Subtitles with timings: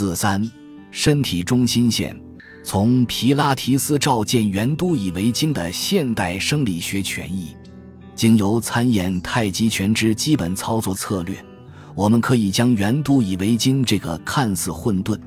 [0.00, 0.48] 四三，
[0.92, 2.16] 身体中心线，
[2.62, 7.48] 从皮拉提斯召见圆都以为经的现代生理学权益，
[8.14, 11.36] 经由参演太极拳之基本操作策略，
[11.96, 15.18] 我们可以将圆都以为经这个看似混沌、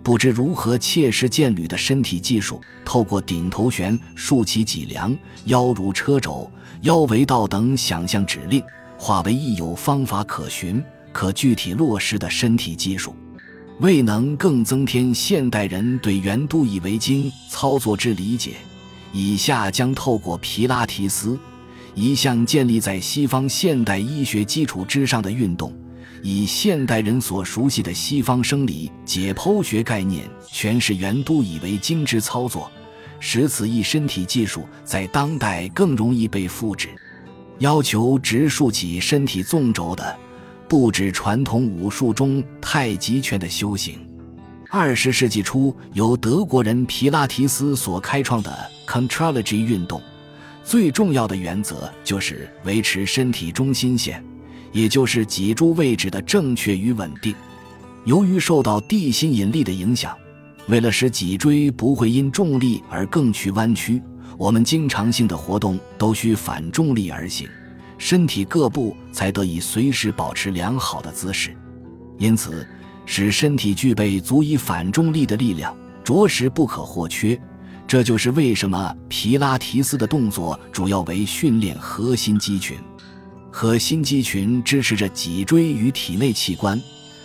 [0.00, 5.12] 不知如何切实见履的身体技术，透过顶头旋、竖起脊梁、
[5.46, 6.48] 腰如车轴、
[6.82, 8.62] 腰围道等想象指令，
[8.96, 10.80] 化为亦有方法可循、
[11.12, 13.12] 可具体落实的身体技术。
[13.80, 18.56] 未能更增添现代人对圆都以为经操作之理解，
[19.10, 21.38] 以下将透过皮拉提斯，
[21.94, 25.74] 一项建立在西方现代医学基础之上的运动，
[26.22, 32.70] 以现代人所熟悉的西方生理解剖学概念诠释圆都以为经之操作，
[33.18, 36.90] 使此一身体技术在当代更容易被复制。
[37.60, 40.18] 要求直竖起身体纵轴的。
[40.70, 43.98] 不止传统武术中太极拳的修行，
[44.68, 50.00] 二十世纪初由德国人皮拉提斯所开创的 Contrology 运动，
[50.62, 54.24] 最重要的原则就是维持身体中心线，
[54.70, 57.34] 也就是脊柱位置的正确与稳定。
[58.04, 60.16] 由于受到地心引力的影响，
[60.68, 64.00] 为了使脊椎不会因重力而更趋弯曲，
[64.38, 67.48] 我们经常性的活动都需反重力而行。
[68.00, 71.54] 身体各部才得以随时保持良好的姿势，
[72.18, 72.66] 因此，
[73.04, 77.38] 使身体具备足以反重力的力量，着实不可或缺。
[77.86, 82.78] 这就是为什么皮拉提斯的动作主要为训练核心肌群。
[83.50, 86.80] 核心肌群支持着脊椎与体内器官，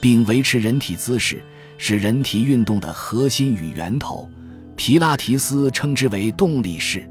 [0.00, 1.40] 并维持人体姿势，
[1.78, 4.28] 是人体运动的核心与源头。
[4.74, 7.08] 皮拉提斯称之为动力式。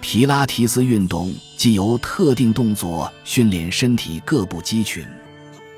[0.00, 5.04] 皮拉提斯运动既由特定动作训练身体各部肌群，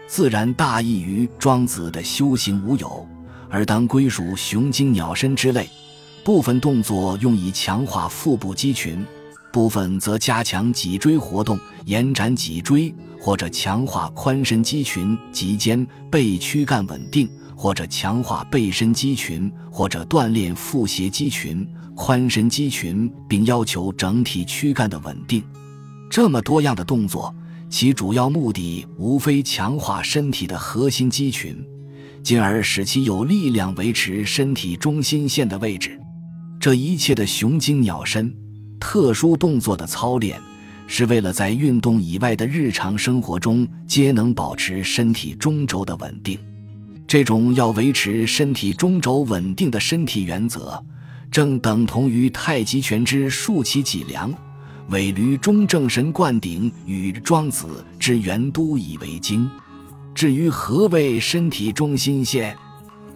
[0.06, 3.08] 自然大异于庄子的修行无有，
[3.48, 5.68] 而当归属雄鹰鸟身之类。
[6.22, 9.04] 部分动作用以强化腹部肌群，
[9.50, 17.28] 部分则加强脊椎活动，延展脊椎，或者强化髋伸肌群及肩背躯干稳定，
[17.60, 21.68] 或者强化背伸肌群，或者锻炼腹斜肌群。
[21.94, 25.42] 髋伸肌群，并要求整体躯干的稳定。
[26.08, 27.34] 这么多样的动作，
[27.68, 31.54] 其主要目的无非强化身体的核心肌群，
[32.22, 36.00] 进而使其有力量维持身体中心线的位置。
[36.58, 38.34] 这一切的雄鹰鸟身、
[38.80, 40.40] 特殊动作的操练，
[40.86, 46.38] 是为了在运动以外的日常生活中皆能保持身体中轴的稳定。
[47.10, 50.80] 这种要维持身体中轴稳定的身体原则。
[51.28, 54.32] 正等同于太极拳之竖起脊梁、
[54.90, 59.50] 尾闾中正神贯顶与庄子之元都以为经。
[60.14, 62.56] 至于何谓身体中心线，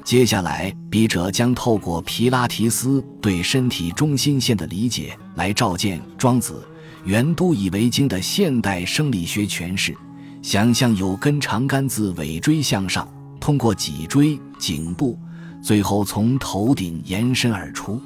[0.02, 6.66] 接下来笔者将透过皮拉提斯对身体中心线的理解，来照见庄子
[7.04, 9.96] 元都以为经的现代生理学诠释。
[10.42, 13.08] 想象有根长杆自尾椎向上，
[13.44, 15.18] 通过脊椎、颈部。
[15.62, 18.00] 最后从头顶延伸而出，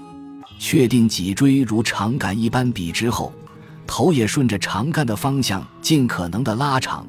[0.59, 3.32] 确定脊椎如长杆一般笔直后，
[3.87, 7.06] 头也顺着长杆的方向尽可能的拉长，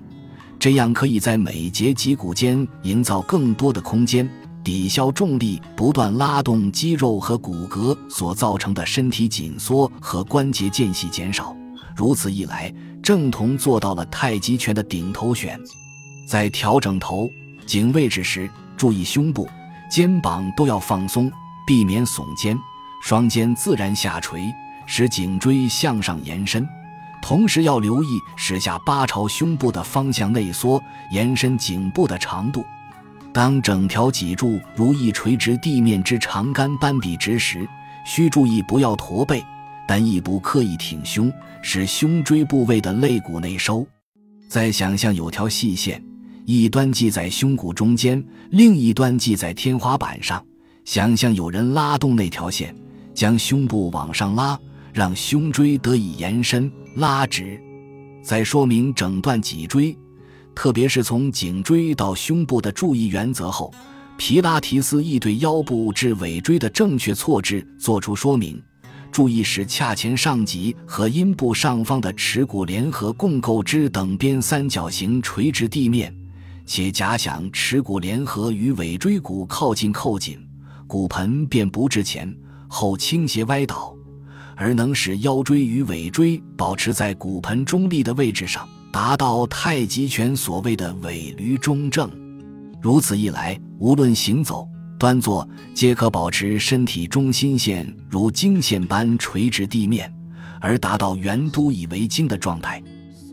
[0.60, 4.30] 这样可以在每节脊骨间营造更多的空间，
[4.64, 11.58] 抵消重力不断拉动肌肉和骨骼所造成的身体紧缩和关节间隙减少。
[11.96, 15.60] 如此一来，正同做到了太极拳的顶头旋。
[16.28, 17.28] 在调整头
[17.70, 19.48] 颈位置时，注意胸部。
[19.92, 21.32] 肩膀都要放松，
[21.68, 22.58] 避免耸肩，
[23.04, 24.52] 双肩自然下垂，
[24.88, 26.68] 使颈椎向上延伸。
[27.22, 30.82] 同时要留意使下八朝胸部的方向内缩，
[31.12, 32.66] 延伸颈部的长度。
[33.32, 37.70] 当整条脊柱如一垂直地面之长杆般笔直时，
[38.04, 39.46] 需注意不要驼背，
[39.88, 41.32] 但亦不刻意挺胸，
[41.62, 43.86] 使胸椎部位的肋骨内收。
[44.48, 46.09] 再想象有条细线。
[46.52, 50.44] 一端系在胸骨中间，另一端系在天花板上。
[50.84, 52.76] 想象有人拉动那条线，
[53.14, 54.60] 将胸部往上拉，
[54.92, 57.62] 让胸椎得以延伸拉直。
[58.24, 59.96] 在说明整段脊椎，
[60.56, 63.72] 特别是从颈椎到胸部的注意原则后，
[64.18, 68.60] 皮拉提斯亦对腰部至尾椎的正确错置作出说明。
[69.12, 76.12] 注意使髂前上棘和阴部上方的耻骨联合共构之等边三角形垂直地面。
[76.70, 80.38] 且假想耻骨联合与尾椎骨靠近扣紧，
[80.86, 82.32] 骨盆便不至前
[82.68, 83.92] 后倾斜歪倒，
[84.56, 92.08] 而能使腰椎与尾椎保持在骨盆中立的位置上，达到太极拳所谓的尾闾中正。
[92.80, 94.68] 如此一来，无论行走、
[95.00, 100.14] 端坐，皆可保持身体中心线如经线般垂直地面，
[100.62, 102.80] 而达到圆都以为经的状态。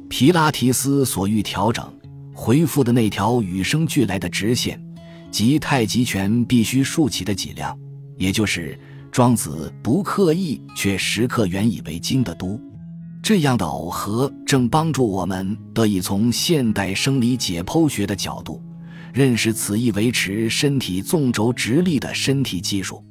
[0.08, 1.84] 皮拉提斯所欲调整、
[2.38, 4.78] 回复的那条与生俱来的直线，
[5.30, 7.76] 即太极拳必须竖起的脊梁，
[8.18, 8.78] 也就是
[9.10, 12.60] 庄子不刻意却时刻原以为经的都。
[13.22, 18.62] 这样的耦合，正帮助我们得以从现代生理解剖学的角度。
[19.14, 23.02] 认识此一维持身体纵轴直立的身体技术。